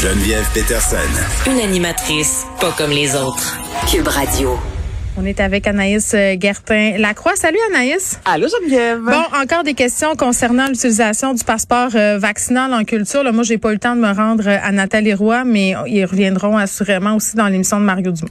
Geneviève 0.00 0.46
Peterson. 0.54 0.96
Une 1.50 1.58
animatrice 1.58 2.46
pas 2.60 2.70
comme 2.78 2.90
les 2.90 3.16
autres. 3.16 3.58
Cube 3.90 4.06
Radio. 4.06 4.56
On 5.16 5.24
est 5.24 5.40
avec 5.40 5.66
Anaïs 5.66 6.14
euh, 6.14 6.36
Gertin-Lacroix. 6.38 7.34
Salut 7.34 7.58
Anaïs. 7.74 8.20
Allô 8.24 8.46
Geneviève. 8.46 9.00
Bon, 9.00 9.24
encore 9.42 9.64
des 9.64 9.74
questions 9.74 10.14
concernant 10.14 10.68
l'utilisation 10.68 11.34
du 11.34 11.42
passeport 11.42 11.90
euh, 11.96 12.16
vaccinal 12.16 12.72
en 12.74 12.84
culture. 12.84 13.24
Là, 13.24 13.32
moi, 13.32 13.42
j'ai 13.42 13.58
pas 13.58 13.70
eu 13.70 13.72
le 13.72 13.80
temps 13.80 13.96
de 13.96 14.00
me 14.00 14.12
rendre 14.12 14.46
euh, 14.46 14.58
à 14.62 14.70
Nathalie 14.70 15.14
Roy, 15.14 15.42
mais 15.44 15.74
ils 15.88 16.04
reviendront 16.04 16.56
assurément 16.56 17.16
aussi 17.16 17.34
dans 17.34 17.48
l'émission 17.48 17.80
de 17.80 17.84
Mario 17.84 18.12
Dumont. 18.12 18.30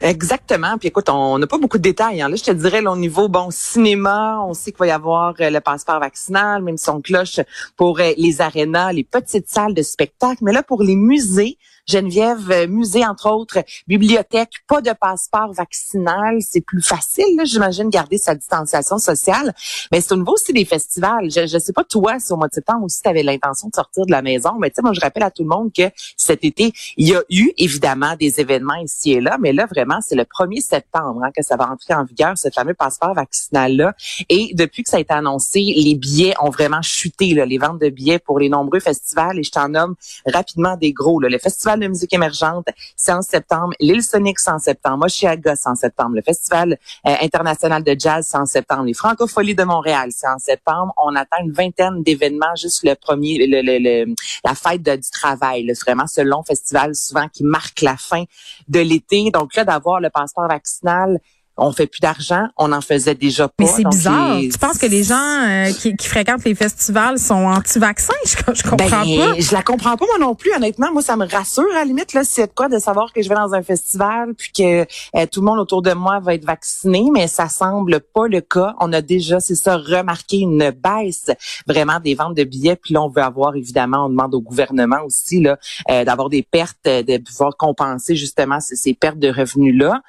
Exactement. 0.00 0.78
Puis 0.78 0.88
écoute, 0.88 1.08
on 1.08 1.38
n'a 1.38 1.46
pas 1.46 1.58
beaucoup 1.58 1.78
de 1.78 1.82
détails. 1.82 2.22
Hein. 2.22 2.28
Là, 2.28 2.36
je 2.36 2.42
te 2.42 2.50
dirais, 2.50 2.82
là, 2.82 2.92
au 2.92 2.96
niveau 2.96 3.28
bon 3.28 3.48
cinéma, 3.50 4.40
on 4.44 4.54
sait 4.54 4.72
qu'il 4.72 4.78
va 4.78 4.86
y 4.88 4.90
avoir 4.90 5.34
le 5.38 5.60
passeport 5.60 6.00
vaccinal, 6.00 6.62
même 6.62 6.76
si 6.76 6.90
on 6.90 7.00
cloche 7.00 7.40
pour 7.76 7.98
les 7.98 8.40
arénas, 8.40 8.92
les 8.92 9.04
petites 9.04 9.48
salles 9.48 9.74
de 9.74 9.82
spectacle. 9.82 10.42
Mais 10.42 10.52
là, 10.52 10.62
pour 10.62 10.82
les 10.82 10.96
musées, 10.96 11.58
Geneviève, 11.86 12.50
euh, 12.50 12.68
musée 12.68 13.04
entre 13.04 13.30
autres, 13.30 13.58
bibliothèque, 13.88 14.52
pas 14.68 14.80
de 14.80 14.92
passeport 14.98 15.52
vaccinal, 15.52 16.38
c'est 16.40 16.60
plus 16.60 16.82
facile, 16.82 17.40
j'imagine, 17.44 17.88
garder 17.88 18.18
sa 18.18 18.34
distanciation 18.34 18.98
sociale. 18.98 19.52
Mais 19.90 20.00
c'est 20.00 20.12
au 20.12 20.16
niveau 20.16 20.32
aussi 20.32 20.52
des 20.52 20.64
festivals. 20.64 21.30
Je 21.30 21.40
ne 21.40 21.58
sais 21.58 21.72
pas 21.72 21.84
toi, 21.84 22.18
si 22.18 22.32
au 22.32 22.36
mois 22.36 22.48
de 22.48 22.54
septembre 22.54 22.84
aussi, 22.84 23.02
tu 23.02 23.08
avais 23.08 23.22
l'intention 23.22 23.68
de 23.68 23.74
sortir 23.74 24.06
de 24.06 24.12
la 24.12 24.22
maison, 24.22 24.52
mais 24.58 24.70
tu 24.70 24.76
sais, 24.76 24.82
moi, 24.82 24.92
je 24.92 25.00
rappelle 25.00 25.24
à 25.24 25.30
tout 25.30 25.42
le 25.42 25.48
monde 25.48 25.72
que 25.76 25.90
cet 26.16 26.44
été, 26.44 26.72
il 26.96 27.08
y 27.08 27.14
a 27.14 27.22
eu 27.30 27.50
évidemment 27.58 28.14
des 28.18 28.40
événements 28.40 28.76
ici 28.76 29.12
et 29.12 29.20
là, 29.20 29.36
mais 29.40 29.52
là, 29.52 29.66
vraiment, 29.66 29.91
c'est 30.00 30.14
le 30.14 30.24
1er 30.24 30.60
septembre 30.60 31.22
hein, 31.24 31.30
que 31.36 31.42
ça 31.42 31.56
va 31.56 31.70
entrer 31.70 31.94
en 31.94 32.04
vigueur, 32.04 32.36
ce 32.36 32.48
fameux 32.50 32.74
passeport 32.74 33.14
vaccinal-là. 33.14 33.94
Et 34.28 34.52
depuis 34.54 34.82
que 34.82 34.90
ça 34.90 34.96
a 34.96 35.00
été 35.00 35.12
annoncé, 35.12 35.60
les 35.60 35.94
billets 35.94 36.34
ont 36.40 36.50
vraiment 36.50 36.82
chuté, 36.82 37.34
là, 37.34 37.44
les 37.44 37.58
ventes 37.58 37.80
de 37.80 37.88
billets 37.88 38.18
pour 38.18 38.38
les 38.38 38.48
nombreux 38.48 38.80
festivals, 38.80 39.38
et 39.38 39.42
je 39.42 39.50
t'en 39.50 39.68
nomme 39.68 39.94
rapidement 40.26 40.76
des 40.76 40.92
gros. 40.92 41.20
Là. 41.20 41.28
Le 41.28 41.38
festival 41.38 41.80
de 41.80 41.88
musique 41.88 42.12
émergente, 42.12 42.66
c'est 42.96 43.12
en 43.12 43.22
septembre. 43.22 43.74
L'île 43.80 44.02
Sonic, 44.02 44.38
c'est 44.38 44.50
en 44.50 44.58
septembre. 44.58 45.06
Oshiaga, 45.06 45.56
c'est 45.56 45.68
en 45.68 45.74
septembre. 45.74 46.16
Le 46.16 46.22
Festival 46.22 46.78
euh, 47.06 47.14
international 47.20 47.82
de 47.82 47.96
jazz, 47.98 48.26
c'est 48.28 48.36
en 48.36 48.46
septembre. 48.46 48.84
Les 48.84 48.94
Francopholies 48.94 49.54
de 49.54 49.64
Montréal, 49.64 50.10
c'est 50.12 50.28
en 50.28 50.38
septembre. 50.38 50.92
On 50.96 51.14
attend 51.16 51.38
une 51.42 51.52
vingtaine 51.52 52.02
d'événements 52.02 52.54
juste 52.56 52.82
le 52.84 52.94
premier, 52.94 53.46
le, 53.46 54.14
la 54.44 54.54
fête 54.54 54.82
du 54.82 55.10
travail. 55.10 55.70
C'est 55.74 55.84
vraiment 55.84 56.06
ce 56.06 56.20
long 56.20 56.42
festival 56.42 56.94
souvent 56.94 57.28
qui 57.28 57.44
marque 57.44 57.80
la 57.82 57.96
fin 57.96 58.24
de 58.68 58.80
l'été. 58.80 59.30
Donc 59.30 59.54
là, 59.54 59.64
d'avoir 59.72 60.00
le 60.00 60.10
passeport 60.10 60.48
vaccinal, 60.48 61.18
on 61.56 61.72
fait 61.72 61.86
plus 61.86 62.00
d'argent, 62.00 62.46
on 62.56 62.72
en 62.72 62.80
faisait 62.80 63.14
déjà 63.14 63.48
pas. 63.48 63.54
Mais 63.60 63.66
c'est 63.66 63.84
bizarre. 63.84 64.38
Tu 64.40 64.58
penses 64.58 64.78
que 64.78 64.86
les 64.86 65.04
gens 65.04 65.14
euh, 65.16 65.72
qui, 65.72 65.94
fréquentent 66.06 66.44
les 66.44 66.54
festivals 66.54 67.18
sont 67.18 67.46
anti-vaccins? 67.46 68.12
Je, 68.24 68.54
je 68.54 68.62
comprends 68.62 69.04
ben, 69.04 69.34
pas. 69.34 69.40
Je 69.40 69.52
la 69.52 69.62
comprends 69.62 69.96
pas 69.96 70.06
moi 70.06 70.18
non 70.18 70.34
plus, 70.34 70.52
honnêtement. 70.54 70.90
Moi, 70.92 71.02
ça 71.02 71.16
me 71.16 71.26
rassure 71.26 71.70
à 71.72 71.80
la 71.80 71.84
limite, 71.84 72.12
là, 72.12 72.24
c'est 72.24 72.52
quoi 72.54 72.68
de 72.68 72.78
savoir 72.78 73.12
que 73.12 73.22
je 73.22 73.28
vais 73.28 73.34
dans 73.34 73.54
un 73.54 73.62
festival 73.62 74.34
puis 74.34 74.50
que 74.52 74.82
euh, 74.82 75.26
tout 75.30 75.40
le 75.40 75.46
monde 75.46 75.58
autour 75.58 75.82
de 75.82 75.92
moi 75.92 76.20
va 76.20 76.34
être 76.34 76.44
vacciné, 76.44 77.04
mais 77.12 77.28
ça 77.28 77.48
semble 77.48 78.00
pas 78.00 78.28
le 78.28 78.40
cas. 78.40 78.74
On 78.80 78.92
a 78.92 79.02
déjà, 79.02 79.40
c'est 79.40 79.54
ça, 79.54 79.76
remarqué 79.76 80.38
une 80.38 80.70
baisse 80.70 81.30
vraiment 81.66 82.00
des 82.00 82.14
ventes 82.14 82.36
de 82.36 82.44
billets. 82.44 82.76
Puis 82.76 82.94
là, 82.94 83.02
on 83.02 83.08
veut 83.08 83.22
avoir, 83.22 83.54
évidemment, 83.56 84.06
on 84.06 84.08
demande 84.08 84.34
au 84.34 84.40
gouvernement 84.40 85.02
aussi 85.04 85.40
là 85.40 85.58
euh, 85.90 86.04
d'avoir 86.04 86.28
des 86.28 86.42
pertes, 86.42 86.84
de 86.84 87.18
pouvoir 87.18 87.56
compenser 87.56 88.16
justement 88.16 88.60
ces, 88.60 88.76
ces 88.76 88.94
pertes 88.94 89.18
de 89.18 89.28
revenus-là. 89.28 90.02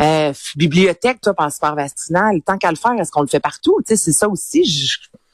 Euh, 0.00 0.32
bibliothèque, 0.56 0.97
toi, 1.22 1.34
passeport 1.34 1.74
vaccinal, 1.74 2.40
tant 2.44 2.58
qu'à 2.58 2.70
le 2.70 2.76
faire, 2.76 2.92
est-ce 2.98 3.10
qu'on 3.10 3.22
le 3.22 3.28
fait 3.28 3.40
partout? 3.40 3.78
Tu 3.86 3.94
sais, 3.94 3.96
c'est 3.96 4.12
ça 4.12 4.28
aussi. 4.28 4.62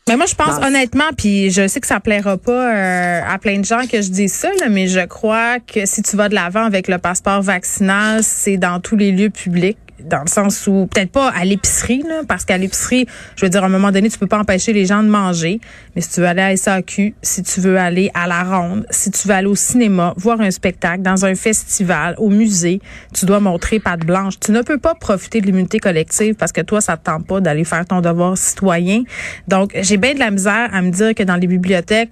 mais 0.08 0.16
moi, 0.16 0.26
je 0.26 0.34
pense 0.34 0.62
honnêtement, 0.64 1.10
puis 1.16 1.50
je 1.50 1.66
sais 1.66 1.80
que 1.80 1.86
ça 1.86 2.00
plaira 2.00 2.36
pas 2.36 2.74
euh, 2.74 3.20
à 3.26 3.38
plein 3.38 3.58
de 3.58 3.64
gens 3.64 3.86
que 3.90 4.02
je 4.02 4.10
dis 4.10 4.28
ça, 4.28 4.50
mais 4.70 4.86
je 4.86 5.04
crois 5.06 5.60
que 5.60 5.86
si 5.86 6.02
tu 6.02 6.16
vas 6.16 6.28
de 6.28 6.34
l'avant 6.34 6.64
avec 6.64 6.88
le 6.88 6.98
passeport 6.98 7.42
vaccinal, 7.42 8.22
c'est 8.22 8.56
dans 8.56 8.80
tous 8.80 8.96
les 8.96 9.12
lieux 9.12 9.30
publics 9.30 9.78
dans 10.08 10.22
le 10.22 10.28
sens 10.28 10.66
où 10.66 10.86
peut-être 10.86 11.10
pas 11.10 11.28
à 11.30 11.44
l'épicerie 11.44 12.04
parce 12.28 12.44
qu'à 12.44 12.58
l'épicerie, 12.58 13.06
je 13.36 13.44
veux 13.44 13.50
dire 13.50 13.62
à 13.62 13.66
un 13.66 13.70
moment 13.70 13.90
donné, 13.90 14.08
tu 14.08 14.18
peux 14.18 14.26
pas 14.26 14.38
empêcher 14.38 14.72
les 14.72 14.86
gens 14.86 15.02
de 15.02 15.08
manger, 15.08 15.60
mais 15.94 16.02
si 16.02 16.10
tu 16.10 16.20
veux 16.20 16.26
aller 16.26 16.42
à 16.42 16.56
SAQ, 16.56 17.14
si 17.22 17.42
tu 17.42 17.60
veux 17.60 17.78
aller 17.78 18.10
à 18.14 18.26
la 18.26 18.42
ronde, 18.42 18.86
si 18.90 19.10
tu 19.10 19.28
veux 19.28 19.34
aller 19.34 19.46
au 19.46 19.54
cinéma, 19.54 20.14
voir 20.16 20.40
un 20.40 20.50
spectacle, 20.50 21.02
dans 21.02 21.24
un 21.24 21.34
festival, 21.34 22.14
au 22.18 22.28
musée, 22.28 22.80
tu 23.12 23.26
dois 23.26 23.40
montrer 23.40 23.80
patte 23.80 24.04
blanche. 24.04 24.38
Tu 24.40 24.52
ne 24.52 24.62
peux 24.62 24.78
pas 24.78 24.94
profiter 24.94 25.40
de 25.40 25.46
l'immunité 25.46 25.78
collective 25.78 26.34
parce 26.34 26.52
que 26.52 26.60
toi 26.60 26.80
ça 26.80 26.96
te 26.96 27.04
tente 27.04 27.26
pas 27.26 27.40
d'aller 27.40 27.64
faire 27.64 27.86
ton 27.86 28.00
devoir 28.00 28.36
citoyen. 28.36 29.02
Donc, 29.48 29.72
j'ai 29.80 29.96
bien 29.96 30.14
de 30.14 30.18
la 30.18 30.30
misère 30.30 30.68
à 30.72 30.82
me 30.82 30.90
dire 30.90 31.14
que 31.14 31.22
dans 31.22 31.36
les 31.36 31.46
bibliothèques 31.46 32.10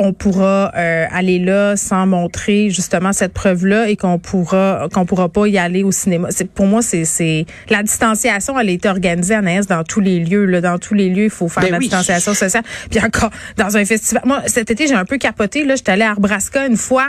on 0.00 0.12
pourra 0.12 0.72
euh, 0.76 1.06
aller 1.10 1.40
là 1.40 1.76
sans 1.76 2.06
montrer 2.06 2.70
justement 2.70 3.12
cette 3.12 3.32
preuve-là 3.32 3.88
et 3.88 3.96
qu'on 3.96 4.18
pourra 4.18 4.88
qu'on 4.92 5.04
pourra 5.04 5.28
pas 5.28 5.48
y 5.48 5.58
aller 5.58 5.82
au 5.82 5.90
cinéma. 5.90 6.28
C'est 6.30 6.48
pour 6.48 6.66
moi 6.66 6.82
c'est 6.82 7.04
c'est 7.04 7.46
la 7.68 7.82
distanciation 7.82 8.58
elle 8.58 8.68
a 8.68 8.72
été 8.72 8.88
organisée 8.88 9.34
Anaïs 9.34 9.66
dans 9.66 9.82
tous 9.82 10.00
les 10.00 10.20
lieux 10.20 10.44
là 10.44 10.60
dans 10.60 10.78
tous 10.78 10.94
les 10.94 11.08
lieux 11.08 11.24
il 11.24 11.30
faut 11.30 11.48
faire 11.48 11.64
ben 11.64 11.72
la 11.72 11.78
distanciation 11.78 12.32
sociale. 12.32 12.62
Puis 12.90 13.00
encore 13.00 13.30
dans 13.56 13.76
un 13.76 13.84
festival. 13.84 14.22
Moi 14.24 14.42
cet 14.46 14.70
été 14.70 14.86
j'ai 14.86 14.94
un 14.94 15.04
peu 15.04 15.18
capoté 15.18 15.64
là, 15.64 15.74
j'étais 15.74 15.92
allée 15.92 16.04
à 16.04 16.10
Arbrasca 16.10 16.66
une 16.66 16.76
fois. 16.76 17.08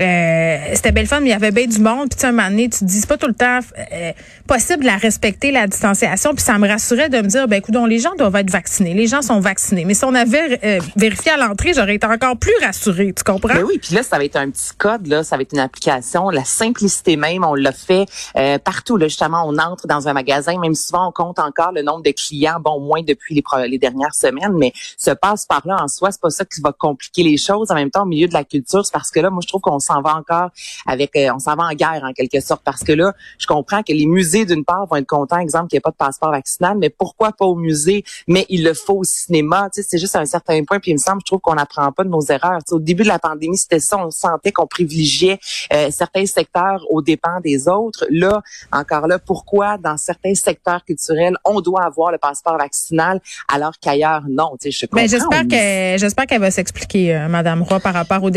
Euh, 0.00 0.56
c'était 0.74 0.92
belle 0.92 1.06
fun 1.06 1.18
mais 1.20 1.30
il 1.30 1.32
y 1.32 1.34
avait 1.34 1.50
bien 1.50 1.66
du 1.66 1.80
monde 1.80 2.08
puis 2.08 2.26
un 2.26 2.30
moment 2.30 2.50
donné 2.50 2.68
tu 2.68 2.80
te 2.80 2.84
dis 2.84 3.04
pas 3.06 3.16
tout 3.16 3.26
le 3.26 3.34
temps 3.34 3.58
euh, 3.92 4.12
possible 4.46 4.82
de 4.82 4.86
la 4.86 4.96
respecter 4.96 5.50
la 5.50 5.66
distanciation 5.66 6.34
puis 6.34 6.44
ça 6.44 6.56
me 6.58 6.68
rassurait 6.68 7.08
de 7.08 7.18
me 7.18 7.28
dire 7.28 7.48
ben 7.48 7.56
écoute 7.56 7.74
les 7.88 7.98
gens 7.98 8.14
doivent 8.16 8.36
être 8.36 8.50
vaccinés. 8.50 8.94
Les 8.94 9.06
gens 9.06 9.22
sont 9.22 9.40
vaccinés. 9.40 9.84
Mais 9.84 9.94
si 9.94 10.04
on 10.04 10.14
avait 10.14 10.60
vérifié 10.96 11.32
à 11.32 11.36
l'entrée, 11.36 11.72
j'aurais 11.74 11.96
été 11.96 12.06
encore 12.06 12.27
plus 12.36 12.54
rassuré, 12.62 13.12
tu 13.14 13.24
comprends? 13.24 13.54
Ben 13.54 13.64
oui, 13.64 13.78
puis 13.78 13.94
là, 13.94 14.02
ça 14.02 14.18
va 14.18 14.24
être 14.24 14.36
un 14.36 14.50
petit 14.50 14.74
code, 14.76 15.06
là, 15.06 15.22
ça 15.22 15.36
va 15.36 15.42
être 15.42 15.52
une 15.52 15.58
application, 15.58 16.30
la 16.30 16.44
simplicité 16.44 17.16
même, 17.16 17.44
on 17.44 17.54
l'a 17.54 17.72
fait 17.72 18.06
euh, 18.36 18.58
partout. 18.58 18.96
Là, 18.96 19.08
justement, 19.08 19.44
on 19.46 19.58
entre 19.58 19.86
dans 19.86 20.08
un 20.08 20.12
magasin, 20.12 20.58
même 20.58 20.74
souvent, 20.74 21.08
on 21.08 21.12
compte 21.12 21.38
encore 21.38 21.72
le 21.72 21.82
nombre 21.82 22.02
de 22.02 22.10
clients, 22.10 22.60
bon, 22.60 22.80
moins 22.80 23.02
depuis 23.02 23.34
les, 23.34 23.68
les 23.68 23.78
dernières 23.78 24.14
semaines, 24.14 24.52
mais 24.54 24.72
ce 24.96 25.10
passe 25.10 25.46
par 25.46 25.62
là 25.66 25.78
en 25.80 25.88
soi, 25.88 26.10
c'est 26.10 26.20
pas 26.20 26.30
ça 26.30 26.44
qui 26.44 26.60
va 26.60 26.72
compliquer 26.72 27.22
les 27.22 27.36
choses. 27.36 27.70
En 27.70 27.74
même 27.74 27.90
temps, 27.90 28.02
au 28.02 28.06
milieu 28.06 28.28
de 28.28 28.34
la 28.34 28.44
culture, 28.44 28.84
c'est 28.84 28.92
parce 28.92 29.10
que 29.10 29.20
là, 29.20 29.30
moi, 29.30 29.40
je 29.42 29.48
trouve 29.48 29.60
qu'on 29.60 29.78
s'en 29.78 30.00
va 30.02 30.16
encore 30.16 30.50
avec, 30.86 31.14
euh, 31.16 31.30
on 31.34 31.38
s'en 31.38 31.54
va 31.54 31.64
en 31.64 31.72
guerre 31.72 32.02
en 32.02 32.12
quelque 32.12 32.40
sorte, 32.40 32.62
parce 32.64 32.82
que 32.82 32.92
là, 32.92 33.12
je 33.38 33.46
comprends 33.46 33.82
que 33.82 33.92
les 33.92 34.06
musées, 34.06 34.44
d'une 34.44 34.64
part, 34.64 34.86
vont 34.86 34.96
être 34.96 35.06
contents, 35.06 35.38
exemple, 35.38 35.68
qu'il 35.68 35.76
n'y 35.76 35.78
ait 35.78 35.80
pas 35.80 35.90
de 35.90 35.96
passeport 35.96 36.30
vaccinal, 36.30 36.76
mais 36.78 36.90
pourquoi 36.90 37.32
pas 37.32 37.44
au 37.44 37.54
musée? 37.54 38.04
Mais 38.26 38.46
il 38.48 38.64
le 38.64 38.74
faut 38.74 38.98
au 38.98 39.04
cinéma, 39.04 39.68
tu 39.72 39.82
sais, 39.82 39.88
c'est 39.88 39.98
juste 39.98 40.16
à 40.16 40.20
un 40.20 40.26
certain 40.26 40.62
point, 40.64 40.78
puis 40.78 40.90
il 40.90 40.94
me 40.94 40.98
semble, 40.98 41.20
je 41.20 41.26
trouve 41.26 41.40
qu'on 41.40 41.54
n'apprend 41.54 41.90
pas 41.92 42.04
de 42.08 42.12
nos 42.12 42.22
erreurs 42.22 42.60
au 42.70 42.78
début 42.78 43.04
de 43.04 43.08
la 43.08 43.18
pandémie, 43.18 43.56
c'était 43.56 43.80
ça. 43.80 43.96
On 43.98 44.10
sentait 44.10 44.52
qu'on 44.52 44.66
privilégiait 44.66 45.38
euh, 45.72 45.90
certains 45.90 46.26
secteurs 46.26 46.84
aux 46.90 47.02
dépens 47.02 47.40
des 47.40 47.68
autres. 47.68 48.06
Là, 48.10 48.42
encore 48.72 49.06
là, 49.06 49.18
pourquoi 49.18 49.78
dans 49.78 49.96
certains 49.96 50.34
secteurs 50.34 50.84
culturels, 50.84 51.36
on 51.44 51.60
doit 51.60 51.84
avoir 51.84 52.10
le 52.10 52.18
passeport 52.18 52.58
vaccinal 52.58 53.20
alors 53.52 53.74
qu'ailleurs, 53.80 54.22
non? 54.28 54.56
Je 54.62 54.86
ben, 54.92 55.08
j'espère 55.08 55.46
qu'elle, 55.46 55.98
j'espère 55.98 56.26
qu'elle 56.26 56.40
va 56.40 56.50
s'expliquer, 56.50 57.14
euh, 57.14 57.28
Madame 57.28 57.62
Roy, 57.62 57.80
par 57.80 57.94
rapport 57.94 58.22
aux 58.22 58.30